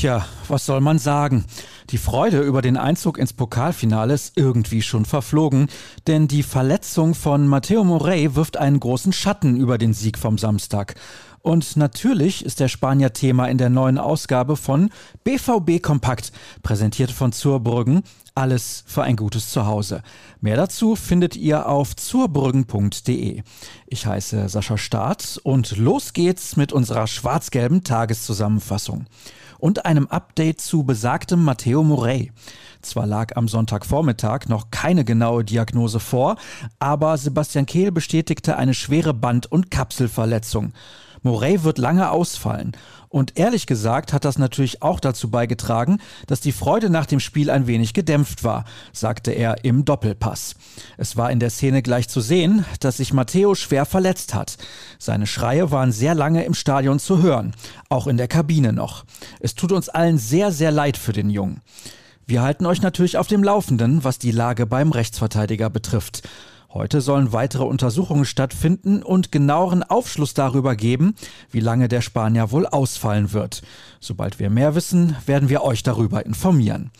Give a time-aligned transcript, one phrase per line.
[0.00, 1.44] Tja, was soll man sagen?
[1.90, 5.68] Die Freude über den Einzug ins Pokalfinale ist irgendwie schon verflogen,
[6.06, 10.94] denn die Verletzung von Matteo Morey wirft einen großen Schatten über den Sieg vom Samstag.
[11.42, 14.90] Und natürlich ist der Spanier Thema in der neuen Ausgabe von
[15.24, 16.32] BVB Kompakt,
[16.62, 18.02] präsentiert von Zurbrüggen.
[18.34, 20.02] Alles für ein gutes Zuhause.
[20.40, 23.42] Mehr dazu findet ihr auf zurbrüggen.de.
[23.86, 29.06] Ich heiße Sascha Staat und los geht's mit unserer schwarz-gelben Tageszusammenfassung
[29.60, 32.32] und einem Update zu besagtem Matteo Morey.
[32.82, 36.36] Zwar lag am Sonntagvormittag noch keine genaue Diagnose vor,
[36.78, 40.72] aber Sebastian Kehl bestätigte eine schwere Band- und Kapselverletzung.
[41.22, 42.72] Morey wird lange ausfallen.
[43.08, 47.50] Und ehrlich gesagt hat das natürlich auch dazu beigetragen, dass die Freude nach dem Spiel
[47.50, 50.54] ein wenig gedämpft war, sagte er im Doppelpass.
[50.96, 54.58] Es war in der Szene gleich zu sehen, dass sich Matteo schwer verletzt hat.
[54.98, 57.54] Seine Schreie waren sehr lange im Stadion zu hören,
[57.88, 59.04] auch in der Kabine noch.
[59.40, 61.62] Es tut uns allen sehr, sehr leid für den Jungen.
[62.26, 66.22] Wir halten euch natürlich auf dem Laufenden, was die Lage beim Rechtsverteidiger betrifft.
[66.72, 71.16] Heute sollen weitere Untersuchungen stattfinden und genaueren Aufschluss darüber geben,
[71.50, 73.62] wie lange der Spanier wohl ausfallen wird.
[73.98, 76.92] Sobald wir mehr wissen, werden wir euch darüber informieren.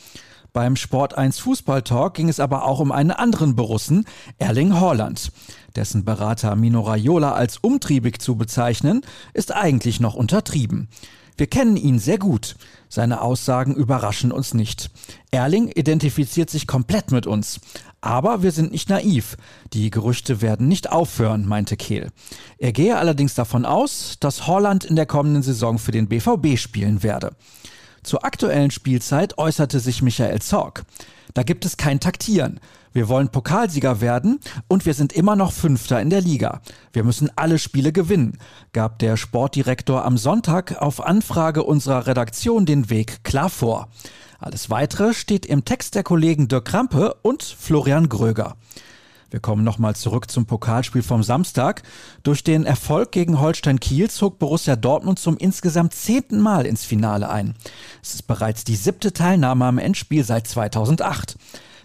[0.52, 4.06] Beim Sport 1 Fußball Talk ging es aber auch um einen anderen Borussen,
[4.38, 5.30] Erling Haaland.
[5.76, 9.02] Dessen Berater Mino Raiola als umtriebig zu bezeichnen,
[9.34, 10.88] ist eigentlich noch untertrieben.
[11.36, 12.56] Wir kennen ihn sehr gut.
[12.88, 14.90] Seine Aussagen überraschen uns nicht.
[15.30, 17.60] Erling identifiziert sich komplett mit uns.
[18.00, 19.36] Aber wir sind nicht naiv.
[19.72, 22.08] Die Gerüchte werden nicht aufhören, meinte Kehl.
[22.58, 27.02] Er gehe allerdings davon aus, dass Holland in der kommenden Saison für den BVB spielen
[27.02, 27.32] werde.
[28.02, 30.84] Zur aktuellen Spielzeit äußerte sich Michael Zorg.
[31.34, 32.60] Da gibt es kein Taktieren.
[32.92, 36.60] Wir wollen Pokalsieger werden und wir sind immer noch Fünfter in der Liga.
[36.92, 38.38] Wir müssen alle Spiele gewinnen,
[38.72, 43.88] gab der Sportdirektor am Sonntag auf Anfrage unserer Redaktion den Weg klar vor.
[44.40, 48.56] Alles weitere steht im Text der Kollegen Dirk Krampe und Florian Gröger.
[49.30, 51.82] Wir kommen nochmal zurück zum Pokalspiel vom Samstag.
[52.24, 57.30] Durch den Erfolg gegen Holstein Kiel zog Borussia Dortmund zum insgesamt zehnten Mal ins Finale
[57.30, 57.54] ein.
[58.02, 61.36] Es ist bereits die siebte Teilnahme am Endspiel seit 2008.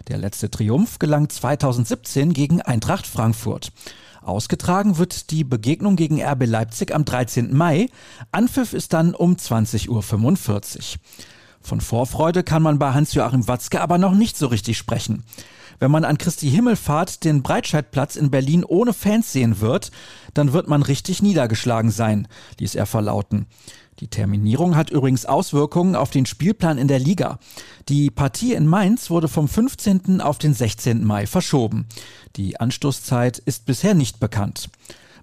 [0.08, 3.72] Der letzte Triumph gelang 2017 gegen Eintracht Frankfurt.
[4.22, 7.56] Ausgetragen wird die Begegnung gegen RB Leipzig am 13.
[7.56, 7.88] Mai.
[8.32, 11.00] Anpfiff ist dann um 20.45 Uhr.
[11.60, 15.24] Von Vorfreude kann man bei Hans-Joachim Watzke aber noch nicht so richtig sprechen.
[15.78, 19.90] Wenn man an Christi Himmelfahrt den Breitscheidplatz in Berlin ohne Fans sehen wird,
[20.34, 22.28] dann wird man richtig niedergeschlagen sein,
[22.58, 23.46] ließ er verlauten.
[24.00, 27.38] Die Terminierung hat übrigens Auswirkungen auf den Spielplan in der Liga.
[27.88, 30.20] Die Partie in Mainz wurde vom 15.
[30.20, 31.02] auf den 16.
[31.02, 31.86] Mai verschoben.
[32.36, 34.68] Die Anstoßzeit ist bisher nicht bekannt.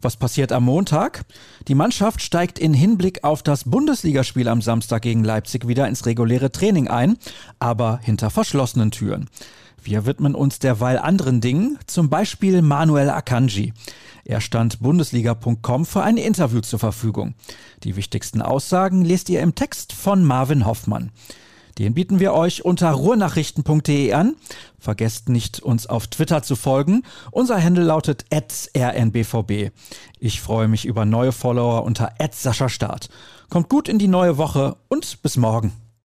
[0.01, 1.23] Was passiert am Montag?
[1.67, 6.51] Die Mannschaft steigt in Hinblick auf das Bundesligaspiel am Samstag gegen Leipzig wieder ins reguläre
[6.51, 7.17] Training ein,
[7.59, 9.29] aber hinter verschlossenen Türen.
[9.85, 13.73] Wir widmen uns derweil anderen Dingen, zum Beispiel Manuel Akanji.
[14.23, 17.35] Er stand bundesliga.com für ein Interview zur Verfügung.
[17.83, 21.11] Die wichtigsten Aussagen lest ihr im Text von Marvin Hoffmann.
[21.79, 24.35] Den bieten wir euch unter ruhrnachrichten.de an.
[24.79, 27.03] Vergesst nicht, uns auf Twitter zu folgen.
[27.31, 29.71] Unser Handle lautet rnbvb.
[30.19, 32.13] Ich freue mich über neue Follower unter
[32.69, 33.09] Start.
[33.49, 35.73] Kommt gut in die neue Woche und bis morgen.